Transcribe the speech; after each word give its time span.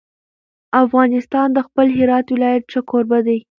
افغانستان 0.83 1.47
د 1.53 1.59
خپل 1.67 1.87
هرات 1.97 2.25
ولایت 2.31 2.63
ښه 2.71 2.81
کوربه 2.89 3.19
دی. 3.27 3.39